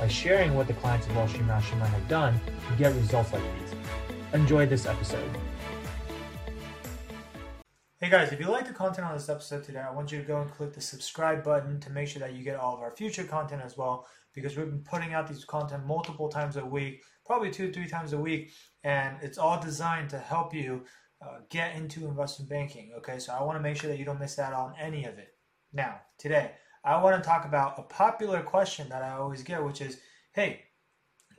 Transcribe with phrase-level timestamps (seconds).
[0.00, 3.42] by sharing what the clients of Wall Street Mastermind have done to get results like
[3.60, 3.74] these.
[4.32, 5.30] Enjoy this episode.
[7.98, 10.24] Hey guys, if you like the content on this episode today, I want you to
[10.24, 12.96] go and click the subscribe button to make sure that you get all of our
[12.96, 17.02] future content as well, because we've been putting out these content multiple times a week,
[17.26, 18.52] probably two, or three times a week,
[18.84, 20.82] and it's all designed to help you
[21.20, 22.90] uh, get into investment banking.
[22.96, 25.18] Okay, so I want to make sure that you don't miss out on any of
[25.18, 25.34] it.
[25.74, 26.52] Now, today,
[26.84, 29.98] I want to talk about a popular question that I always get, which is
[30.32, 30.62] hey,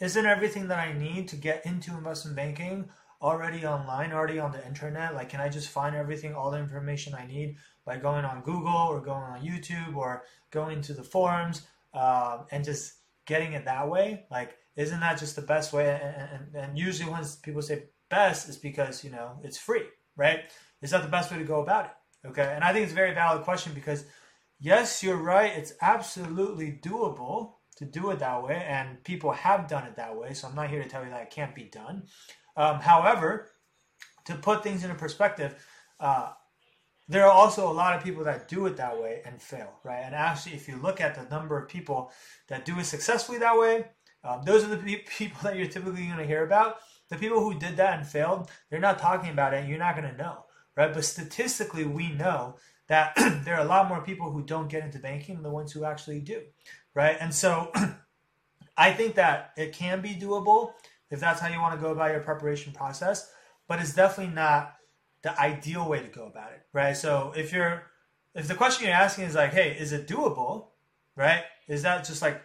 [0.00, 2.88] isn't everything that I need to get into investment banking
[3.20, 5.14] already online, already on the internet?
[5.14, 8.76] Like, can I just find everything, all the information I need by going on Google
[8.76, 13.88] or going on YouTube or going to the forums uh, and just getting it that
[13.88, 14.26] way?
[14.30, 15.98] Like, isn't that just the best way?
[16.02, 19.84] And, and, and usually, when people say best, is because you know it's free,
[20.16, 20.40] right?
[20.82, 22.28] Is that the best way to go about it?
[22.28, 24.04] Okay, and I think it's a very valid question because,
[24.58, 25.52] yes, you're right.
[25.56, 30.32] It's absolutely doable to do it that way, and people have done it that way.
[30.32, 32.04] So I'm not here to tell you that it can't be done.
[32.56, 33.50] Um, however,
[34.24, 35.54] to put things into perspective,
[36.00, 36.32] uh,
[37.08, 40.02] there are also a lot of people that do it that way and fail, right?
[40.04, 42.10] And actually, if you look at the number of people
[42.48, 43.86] that do it successfully that way,
[44.24, 46.78] um, those are the people that you're typically going to hear about.
[47.08, 49.68] The people who did that and failed, they're not talking about it.
[49.68, 50.46] You're not going to know
[50.76, 50.92] right?
[50.92, 52.56] But statistically, we know
[52.88, 55.72] that there are a lot more people who don't get into banking than the ones
[55.72, 56.42] who actually do,
[56.94, 57.16] right?
[57.20, 57.72] And so
[58.76, 60.72] I think that it can be doable
[61.10, 63.30] if that's how you want to go about your preparation process,
[63.68, 64.74] but it's definitely not
[65.22, 66.96] the ideal way to go about it, right?
[66.96, 67.84] So if you're
[68.34, 70.68] if the question you're asking is like, hey, is it doable,
[71.16, 71.42] right?
[71.68, 72.42] Is that just like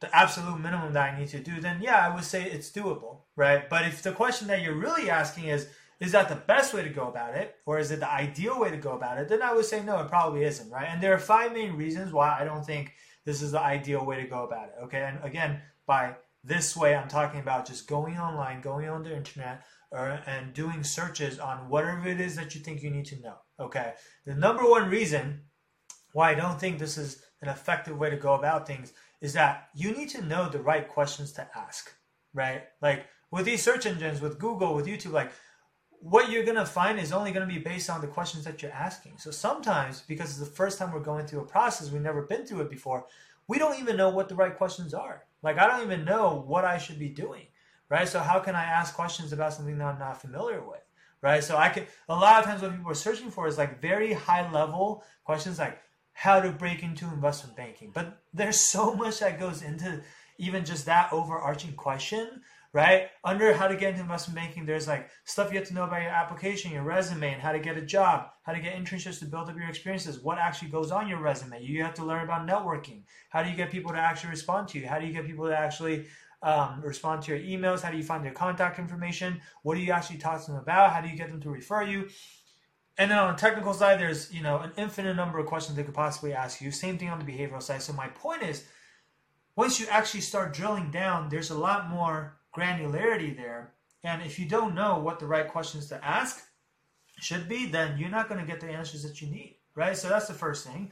[0.00, 1.60] the absolute minimum that I need to do?
[1.60, 3.68] Then yeah, I would say it's doable, right?
[3.68, 5.68] But if the question that you're really asking is,
[6.00, 8.70] is that the best way to go about it or is it the ideal way
[8.70, 9.28] to go about it?
[9.28, 10.88] Then i would say no it probably isn't right?
[10.90, 12.92] And there are five main reasons why i don't think
[13.24, 15.02] this is the ideal way to go about it okay?
[15.02, 16.14] And again by
[16.44, 20.84] this way i'm talking about just going online going on the internet or, and doing
[20.84, 23.94] searches on whatever it is that you think you need to know okay?
[24.24, 25.42] The number one reason
[26.12, 29.68] why i don't think this is an effective way to go about things is that
[29.74, 31.92] you need to know the right questions to ask
[32.34, 32.64] right?
[32.82, 35.30] Like with these search engines with google with youtube like
[36.00, 38.62] what you're going to find is only going to be based on the questions that
[38.62, 39.12] you're asking.
[39.18, 42.46] So sometimes, because it's the first time we're going through a process, we've never been
[42.46, 43.06] through it before,
[43.48, 45.24] we don't even know what the right questions are.
[45.42, 47.46] Like, I don't even know what I should be doing,
[47.88, 48.08] right?
[48.08, 50.82] So, how can I ask questions about something that I'm not familiar with,
[51.22, 51.42] right?
[51.42, 54.12] So, I can, a lot of times, what people are searching for is like very
[54.12, 55.80] high level questions like
[56.12, 57.90] how to break into investment banking.
[57.94, 60.02] But there's so much that goes into
[60.38, 62.42] even just that overarching question
[62.72, 63.08] right?
[63.24, 66.02] Under how to get into investment banking, there's like stuff you have to know about
[66.02, 69.24] your application, your resume, and how to get a job, how to get internships to
[69.24, 71.62] build up your experiences, what actually goes on your resume.
[71.62, 73.02] You have to learn about networking.
[73.30, 74.86] How do you get people to actually respond to you?
[74.86, 76.06] How do you get people to actually
[76.42, 77.80] um, respond to your emails?
[77.80, 79.40] How do you find their contact information?
[79.62, 80.92] What do you actually talk to them about?
[80.92, 82.08] How do you get them to refer you?
[82.98, 85.84] And then on the technical side, there's you know an infinite number of questions they
[85.84, 86.70] could possibly ask you.
[86.70, 87.80] Same thing on the behavioral side.
[87.80, 88.64] So my point is,
[89.54, 93.74] once you actually start drilling down, there's a lot more granularity there.
[94.04, 96.42] And if you don't know what the right questions to ask
[97.20, 99.96] should be, then you're not going to get the answers that you need, right?
[99.96, 100.90] So that's the first thing.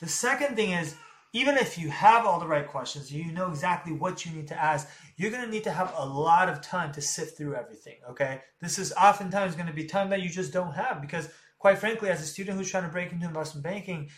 [0.00, 0.94] The second thing is,
[1.32, 4.62] even if you have all the right questions, you know exactly what you need to
[4.62, 7.96] ask, you're going to need to have a lot of time to sift through everything,
[8.08, 8.40] okay?
[8.60, 11.28] This is oftentimes going to be time that you just don't have because,
[11.58, 14.08] quite frankly, as a student who's trying to break into investment banking,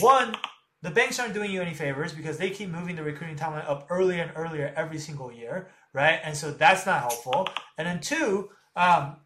[0.00, 0.36] one,
[0.82, 3.86] the banks aren't doing you any favors because they keep moving the recruiting timeline up
[3.90, 6.20] earlier and earlier every single year, right?
[6.22, 7.48] And so that's not helpful.
[7.78, 9.16] And then two, um,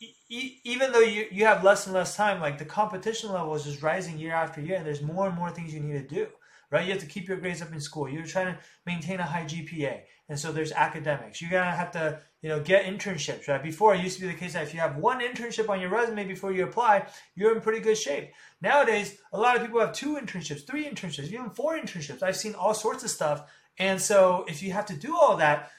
[0.00, 3.64] e- even though you, you have less and less time, like the competition level is
[3.64, 6.26] just rising year after year, and there's more and more things you need to do,
[6.70, 6.84] right?
[6.84, 8.08] You have to keep your grades up in school.
[8.08, 11.42] You're trying to maintain a high GPA, and so there's academics.
[11.42, 13.62] You're gonna have to, you know, get internships, right?
[13.62, 15.90] Before it used to be the case that if you have one internship on your
[15.90, 17.06] resume before you apply,
[17.36, 18.30] you're in pretty good shape.
[18.62, 22.22] Nowadays, a lot of people have two internships, three internships, even four internships.
[22.22, 23.42] I've seen all sorts of stuff,
[23.78, 25.70] and so if you have to do all that,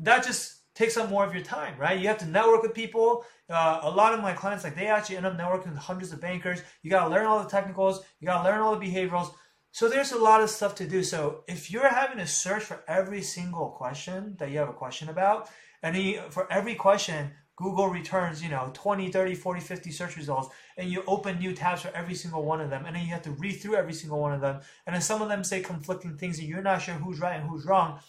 [0.00, 1.98] that just takes up more of your time, right?
[1.98, 3.24] You have to network with people.
[3.48, 6.20] Uh, a lot of my clients, like they actually end up networking with hundreds of
[6.20, 6.62] bankers.
[6.82, 8.04] You got to learn all the technicals.
[8.18, 9.32] You got to learn all the behaviorals.
[9.70, 11.02] So there's a lot of stuff to do.
[11.02, 15.08] So if you're having to search for every single question that you have a question
[15.08, 15.48] about,
[15.82, 15.96] and
[16.30, 21.04] for every question, Google returns, you know, 20, 30, 40, 50 search results, and you
[21.06, 23.52] open new tabs for every single one of them, and then you have to read
[23.52, 26.48] through every single one of them, and then some of them say conflicting things, and
[26.48, 28.00] you're not sure who's right and who's wrong.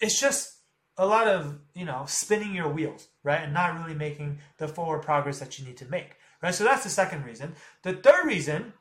[0.00, 0.51] It's just
[0.96, 3.40] a lot of, you know, spinning your wheels, right?
[3.40, 6.54] And not really making the forward progress that you need to make, right?
[6.54, 7.54] So that's the second reason.
[7.82, 8.72] The third reason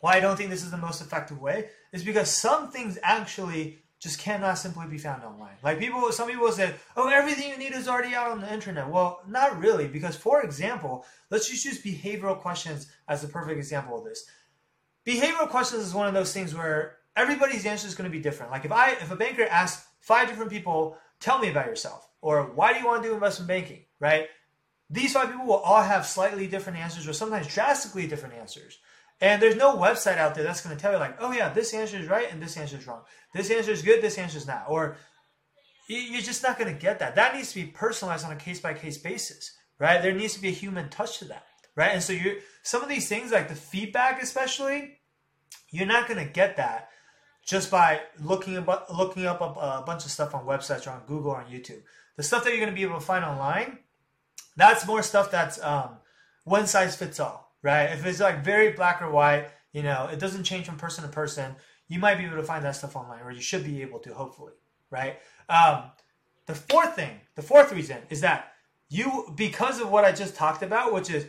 [0.00, 3.78] why I don't think this is the most effective way is because some things actually
[4.00, 5.56] just cannot simply be found online.
[5.62, 8.88] Like people, some people say, "Oh, everything you need is already out on the internet."
[8.88, 13.98] Well, not really, because for example, let's just use behavioral questions as a perfect example
[13.98, 14.24] of this.
[15.04, 18.52] Behavioral questions is one of those things where everybody's answer is going to be different.
[18.52, 22.44] Like if I, if a banker asks five different people, "Tell me about yourself," or
[22.44, 24.28] "Why do you want to do investment banking?" Right?
[24.90, 28.78] These five people will all have slightly different answers, or sometimes drastically different answers.
[29.20, 31.74] And there's no website out there that's going to tell you like, oh yeah, this
[31.74, 33.02] answer is right and this answer is wrong.
[33.34, 34.66] This answer is good, this answer is not.
[34.68, 34.96] Or
[35.88, 37.16] you're just not going to get that.
[37.16, 40.00] That needs to be personalized on a case by case basis, right?
[40.00, 41.90] There needs to be a human touch to that, right?
[41.92, 45.00] And so you some of these things like the feedback, especially,
[45.70, 46.90] you're not going to get that
[47.48, 51.02] just by looking up looking up a, a bunch of stuff on websites or on
[51.06, 51.82] Google or on YouTube.
[52.16, 53.78] The stuff that you're going to be able to find online,
[54.56, 55.96] that's more stuff that's um,
[56.44, 57.86] one size fits all right?
[57.86, 61.10] If it's like very black or white, you know, it doesn't change from person to
[61.10, 61.54] person.
[61.88, 64.12] You might be able to find that stuff online, or you should be able to,
[64.12, 64.52] hopefully,
[64.90, 65.18] right?
[65.48, 65.84] Um,
[66.46, 68.52] the fourth thing, the fourth reason is that
[68.88, 71.26] you, because of what I just talked about, which is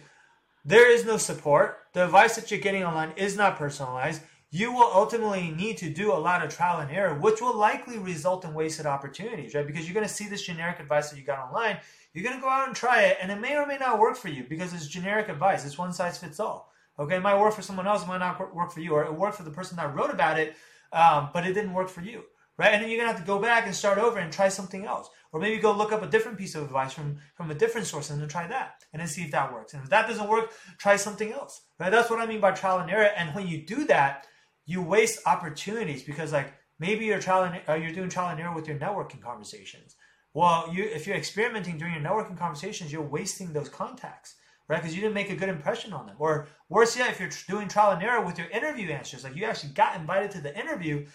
[0.66, 4.22] there is no support, the advice that you're getting online is not personalized.
[4.52, 8.00] You will ultimately need to do a lot of trial and error, which will likely
[8.00, 9.66] result in wasted opportunities, right?
[9.66, 11.78] Because you're going to see this generic advice that you got online,
[12.14, 14.18] you're going to go out and try it, and it may or may not work
[14.18, 15.66] for you because it's generic advice.
[15.66, 16.72] It's one size fits all.
[16.98, 19.14] Okay, it might work for someone else, it might not work for you, or it
[19.14, 20.56] worked for the person that wrote about it,
[20.92, 22.24] um, but it didn't work for you,
[22.58, 22.74] right?
[22.74, 25.10] And then you're gonna have to go back and start over and try something else,
[25.32, 28.10] or maybe go look up a different piece of advice from from a different source
[28.10, 29.74] and then try that, and then see if that works.
[29.74, 31.90] And if that doesn't work, try something else, right?
[31.90, 33.12] That's what I mean by trial and error.
[33.16, 34.28] And when you do that,
[34.70, 38.54] you waste opportunities because like maybe you're trial and uh, you're doing trial and error
[38.54, 39.96] with your networking conversations
[40.34, 44.36] well, you if you're experimenting during your networking conversations, you're wasting those contacts,
[44.68, 44.80] right?
[44.80, 46.16] Because you didn't make a good impression on them.
[46.20, 49.46] Or worse yet, if you're doing trial and error with your interview answers, like you
[49.46, 51.06] actually got invited to the interview,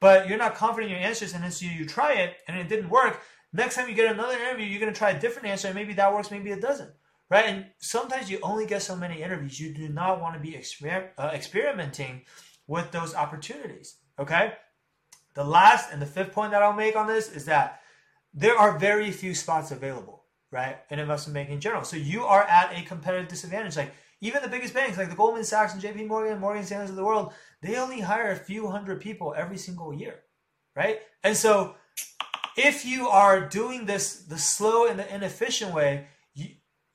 [0.00, 2.68] but you're not confident in your answers, and then so you try it and it
[2.68, 3.20] didn't work.
[3.52, 6.12] Next time you get another interview, you're gonna try a different answer, and maybe that
[6.12, 6.90] works, maybe it doesn't,
[7.30, 7.46] right?
[7.46, 9.60] And sometimes you only get so many interviews.
[9.60, 12.22] You do not want to be exper- uh, experimenting
[12.66, 13.96] with those opportunities.
[14.18, 14.54] Okay.
[15.34, 17.80] The last and the fifth point that I'll make on this is that
[18.32, 21.84] there are very few spots available, right, in investment banking in general.
[21.84, 23.76] So you are at a competitive disadvantage.
[23.76, 26.04] Like even the biggest banks, like the Goldman Sachs and J.P.
[26.04, 27.32] Morgan, Morgan Stanley of the world,
[27.62, 30.20] they only hire a few hundred people every single year,
[30.76, 31.00] right?
[31.22, 31.74] And so
[32.56, 36.06] if you are doing this the slow and the inefficient way,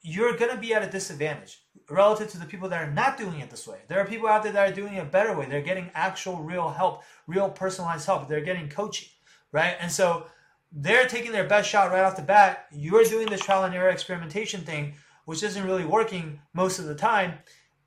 [0.09, 3.39] you're going to be at a disadvantage relative to the people that are not doing
[3.39, 3.79] it this way.
[3.87, 5.45] There are people out there that are doing it a better way.
[5.45, 8.27] They're getting actual real help, real personalized help.
[8.27, 9.09] They're getting coaching,
[9.51, 9.75] right?
[9.79, 10.25] And so
[10.71, 12.65] they're taking their best shot right off the bat.
[12.71, 14.93] You're doing this trial and error experimentation thing,
[15.25, 17.33] which isn't really working most of the time.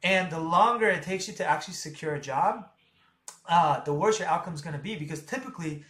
[0.02, 2.68] And the longer it takes you to actually secure a job,
[3.48, 5.84] uh, the worse your outcome is going to be because typically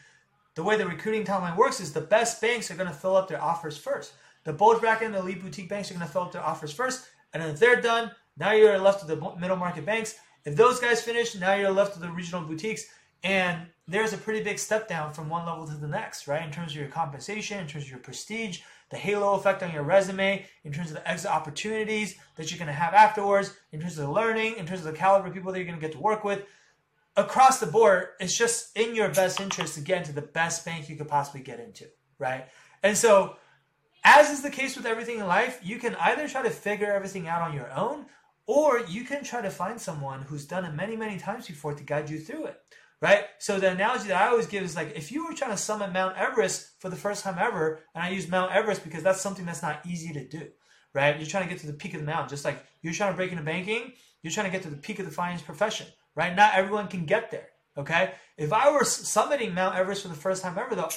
[0.55, 3.29] the way the recruiting timeline works is the best banks are going to fill up
[3.29, 4.13] their offers first.
[4.45, 6.73] The bulge bracket and the elite boutique banks are going to fill up their offers
[6.73, 7.07] first.
[7.33, 10.17] And then if they're done, now you're left with the middle market banks.
[10.45, 12.87] If those guys finish, now you're left with the regional boutiques.
[13.23, 16.45] And there's a pretty big step down from one level to the next, right?
[16.45, 19.85] In terms of your compensation, in terms of your prestige, the halo effect on your
[19.85, 23.97] resume, in terms of the exit opportunities that you're going to have afterwards, in terms
[23.99, 25.93] of the learning, in terms of the caliber of people that you're going to get
[25.93, 26.43] to work with.
[27.17, 30.89] Across the board, it's just in your best interest to get into the best bank
[30.89, 31.87] you could possibly get into,
[32.19, 32.47] right?
[32.83, 33.37] And so,
[34.05, 37.29] as is the case with everything in life, you can either try to figure everything
[37.29, 38.07] out on your own,
[38.47, 41.85] or you can try to find someone who's done it many, many times before to
[41.85, 42.61] guide you through it
[43.03, 43.25] right?
[43.41, 45.93] So the analogy that I always give is like if you were trying to summit
[45.93, 49.45] Mount Everest for the first time ever, and I use Mount Everest because that's something
[49.45, 50.47] that's not easy to do,
[50.95, 51.19] right?
[51.19, 53.17] You're trying to get to the peak of the mountain, just like you're trying to
[53.17, 53.93] break into banking,
[54.23, 56.35] you're trying to get to the peak of the finance profession, right?
[56.35, 58.13] Not everyone can get there, okay?
[58.39, 60.91] If I were summiting Mount Everest for the first time ever, though,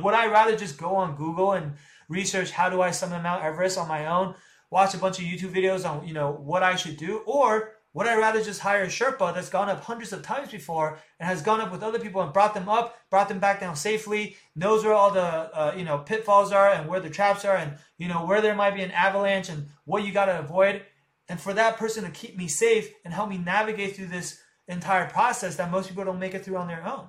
[0.00, 1.72] would I rather just go on Google and
[2.08, 4.34] research how do I summit Mount Everest on my own,
[4.70, 8.06] watch a bunch of YouTube videos on you know what I should do, or would
[8.06, 11.42] I rather just hire a Sherpa that's gone up hundreds of times before and has
[11.42, 14.84] gone up with other people and brought them up, brought them back down safely, knows
[14.84, 18.08] where all the uh, you know pitfalls are and where the traps are and you
[18.08, 20.82] know where there might be an avalanche and what you got to avoid,
[21.28, 25.08] and for that person to keep me safe and help me navigate through this entire
[25.08, 27.08] process that most people don't make it through on their own.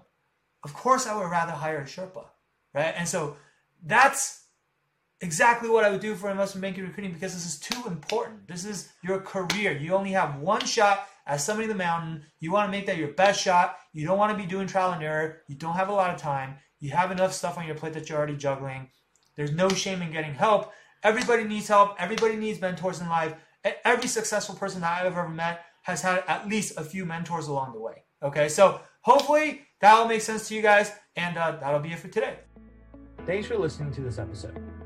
[0.63, 2.25] Of course, I would rather hire a Sherpa,
[2.73, 2.93] right?
[2.97, 3.35] And so
[3.85, 4.45] that's
[5.21, 8.47] exactly what I would do for investment banking recruiting because this is too important.
[8.47, 9.77] This is your career.
[9.77, 12.25] You only have one shot as somebody in the mountain.
[12.39, 13.77] You want to make that your best shot.
[13.93, 15.41] You don't want to be doing trial and error.
[15.47, 16.55] You don't have a lot of time.
[16.79, 18.89] You have enough stuff on your plate that you're already juggling.
[19.35, 20.71] There's no shame in getting help.
[21.03, 21.95] Everybody needs help.
[21.99, 23.35] Everybody needs mentors in life.
[23.83, 27.73] Every successful person that I've ever met has had at least a few mentors along
[27.73, 28.03] the way.
[28.21, 31.99] Okay, so hopefully that will make sense to you guys, and uh, that'll be it
[31.99, 32.35] for today.
[33.25, 34.78] Thanks for listening to this episode.